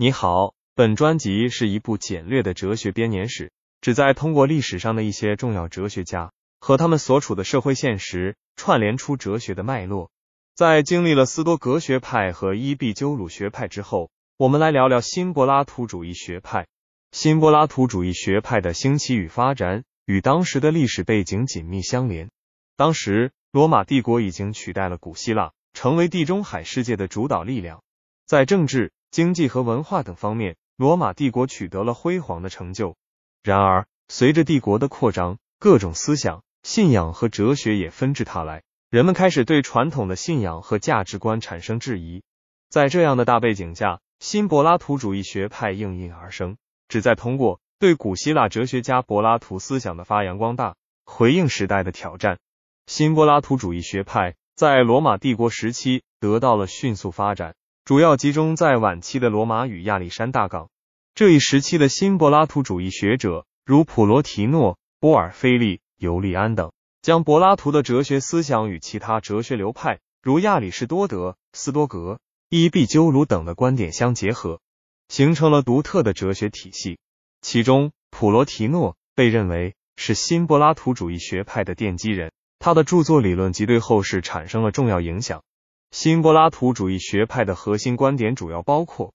[0.00, 3.50] 你好，本专辑是一部简略的哲学编年史，
[3.80, 10.12] 旨在通过历史上的一些重要哲学家和他们所处的社会现实，串联出哲学的脉络。
[10.54, 16.68] 在经历了斯多格学派和伊壁鸠鲁学派之后，我们来聊聊新柏拉图主义学派。
[17.10, 22.30] 新柏拉图主义学派的兴起与发展与当时的历史背景紧密相连。
[22.76, 27.82] 当时，罗马帝国已经取代了古希腊，成为地中海世界的主导力量，
[28.28, 28.92] 在政治。
[29.10, 32.96] 经济和文化等方面，罗马帝国取得了辉煌的成就。
[33.42, 42.22] 然而，随着帝国的扩张，各种思想、信仰和哲学也纷至沓来，人们开始对传统的信仰和价值观产生质疑。
[42.68, 46.56] 在这样的大背景下，新柏拉图主义学派应运而生，
[46.88, 52.38] 旨在通过对古希腊哲学家柏拉图思想的发扬光大，回应时代的挑战。
[52.86, 57.54] 新柏拉图主义学派在罗马帝国时期得到了迅速发展。
[57.88, 60.68] 主要集中在晚期的罗马与亚历山大港
[61.14, 74.60] 这一时期的新柏拉图主义学者，如普罗提诺、波尔菲利、尤利安等，将柏拉图的哲学思想与其他哲学流派，如亚里士多德、斯多格、伊壁鸠鲁等的观点相结合，
[75.08, 76.98] 形成了独特的哲学体系。
[77.40, 85.42] 其中，普罗提诺被认为是新柏拉图主义学派的奠基人，他的著作理论及对后世产生了重要影响。
[85.90, 89.12] 新柏拉图主义学派的核心观点主要包括：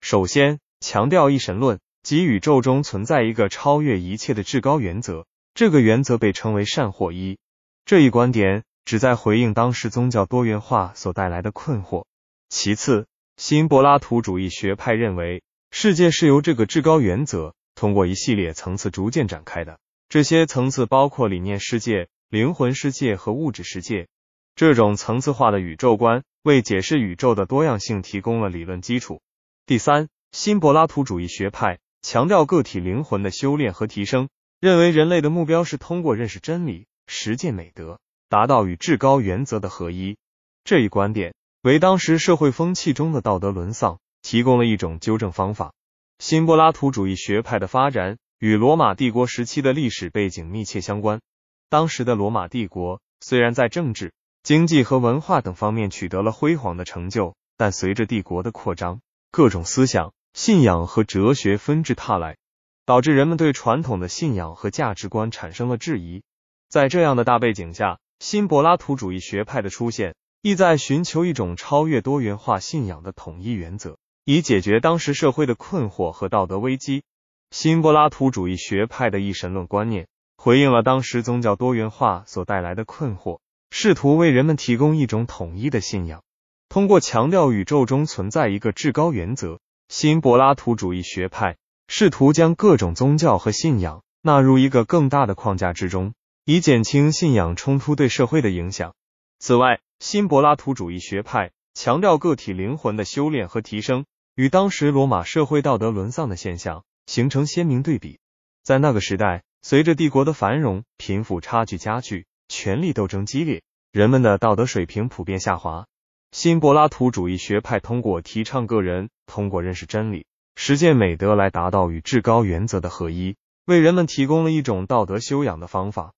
[0.00, 7.38] 首先，强调一神论，即宇宙中存在一个超越一切的至高原则，这个原则被称为善或一。
[7.84, 12.04] 这一观点旨在回应当时宗教多元化所带来的困惑。
[12.48, 24.08] 其次，新柏拉图主义学派认为，世界是由这个至高原则通过一系列层次逐渐展开的，这些层次包括理念世界、灵魂世界和物质世界。
[24.56, 29.20] 这种层次化的宇宙观为解释宇宙的多样性提供了理论基础。
[29.66, 40.16] 第三，新柏拉图主义学派强调个体灵魂的修炼和提升，认为人类的目标是通过认识真理、实践美德，达到与至高原则的合一。
[40.64, 45.74] 这一观点为当时社会风气中的道德沦丧提供了一种纠正方法。
[46.18, 51.20] 新柏拉图主义学派的发展与罗马帝国时期的历史背景密切相关。
[51.68, 54.14] 当时的罗马帝国虽然在政治
[54.46, 59.00] 经济和文化等方面取得了辉煌的成就，但随着帝国的扩张，
[59.32, 62.36] 各种思想、信仰和哲学纷至沓来，
[62.84, 66.22] 导致人们对传统的信仰和价值观产生了质疑。
[66.68, 77.02] 在这样的大背景下，新柏拉图主义学派的出现，意在寻求一种超越多元化信仰的统一原则，以解决当时社会的困惑和道德危机。
[77.50, 83.40] 新柏拉图主义学派的一神论观念，回应了当时宗教多元化所带来的困惑。
[83.70, 86.22] 试图为人们提供一种统一的信仰，
[86.68, 91.56] 通过强调宇宙中存在一个至高原则，新柏拉图主义学派
[91.88, 98.94] 试图将各种宗教和信仰纳入一个更大的框架之中，以减轻信仰冲突对社会的影响。
[99.38, 108.18] 此外，新柏拉图主义学派强调个体灵魂的修炼和提升，与当时罗马社会道德沦丧的现象形成鲜明对比。
[108.62, 112.26] 在那个时代，随着帝国的繁荣，贫富差距加剧。
[112.48, 113.62] 权力斗争激烈，
[113.92, 115.86] 人们的道德水平普遍下滑。
[116.32, 126.12] 新柏拉图主义学派通过提倡个人通过认识真理、实践美德来达到与至高原则的合一，为人们提供了一种道德修养的方法，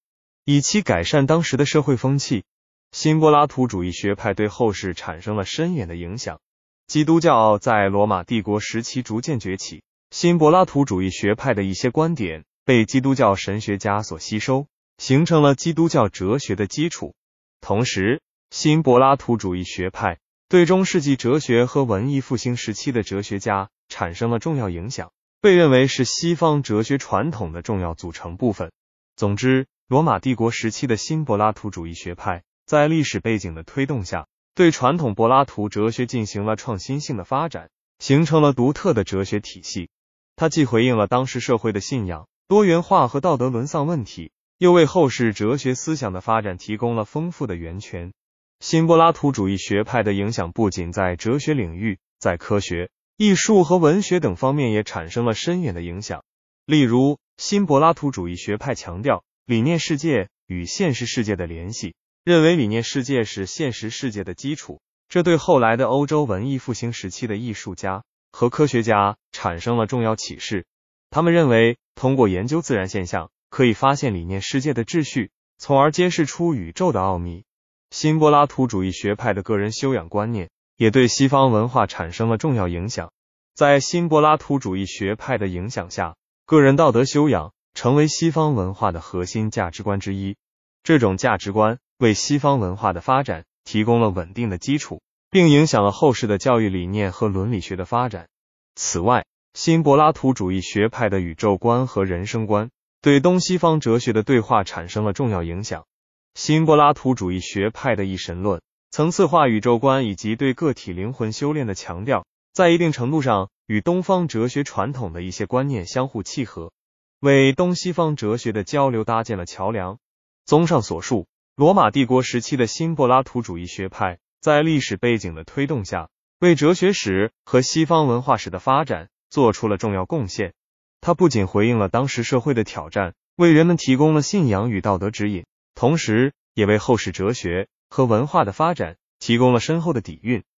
[0.44, 2.44] 以期改善当时的社会风气。
[2.90, 6.40] 新柏拉图主义学派对后世产生了深远的影响。
[6.86, 14.66] 基督教在罗马帝国时期逐渐崛起，新柏拉图主义学派的一些观点被基督教神学家所吸收。
[14.98, 17.14] 形成了基督教哲学的基础。
[17.60, 18.20] 同时，
[18.50, 25.10] 新柏拉图主义学派对中世纪哲学和文艺复兴时期的哲学家产生了重要影响，
[25.40, 28.70] 被认为是西方哲学传统的重要组成部分。
[29.16, 39.90] 总之，罗马帝国时期的新柏拉图主义学派在历史背景的推动下，对传统柏拉图哲学进行了创新性的发展，形成了独特的哲学体系。
[40.36, 44.30] 它既回应了当时社会的信仰多元化和道德沦丧问题。
[44.58, 48.12] 又为后世哲学思想的发展提供了丰富的源泉。
[48.58, 56.24] 新柏拉图主义学派的影响不仅在哲学领域，在科学、艺术和文学等方面也产生了深远的影响。
[56.66, 61.94] 例如，新柏拉图主义学派强调理念世界与现实世界的联系，
[62.24, 64.80] 认为理念世界是现实世界的基础。
[65.08, 68.02] 这对后来的欧洲文艺复兴时期的艺术家
[68.32, 70.66] 和科学家产生了重要启示。
[71.10, 73.30] 他们认为，通过研究自然现象。
[73.50, 77.44] 可以发现理念世界的秩序，从而揭示出宇宙的奥秘。
[77.90, 83.10] 新柏拉图主义学派的个人修养观念也对西方文化产生了重要影响。
[83.54, 86.14] 在新柏拉图主义学派的影响下，
[86.46, 90.36] 个人道德修养成为西方文化的核心价值观之一。
[90.82, 98.28] 这种价值观为西方文化的发展提供了稳定的基础，并影响了后世的教育理念和伦理学的发展。
[98.76, 99.24] 此外，
[99.54, 105.86] 新柏拉图主义学派的宇宙观和人生观对东西方哲学的对话产生了重要影响。
[106.34, 108.60] 新柏拉图主义学派的一神论、
[108.90, 116.72] 层次化宇宙观以及对个体灵魂修炼的强调，在一定程度上与东方哲学传统的一些观念相互契合，
[117.20, 119.98] 为东西方哲学的交流搭建了桥梁。
[120.44, 126.08] 综上所述，罗马帝国时期的新柏拉图主义学派在历史背景的推动下，
[126.40, 130.52] 为哲学史和西方文化史的发展做出了重要贡献。
[131.00, 135.44] 它不仅回应了当时社会的挑战，为人们提供了信仰与道德指引。
[135.74, 140.42] 同时，也为后世哲学和文化的发展提供了深厚的底蕴。